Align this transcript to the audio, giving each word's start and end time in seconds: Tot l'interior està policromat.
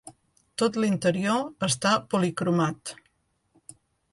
Tot 0.61 0.77
l'interior 0.83 1.67
està 1.67 1.91
policromat. 2.15 2.95